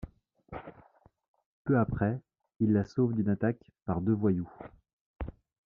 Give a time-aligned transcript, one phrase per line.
[1.63, 2.19] Peu après,
[2.59, 4.49] il la sauve d'une attaque par deux voyous.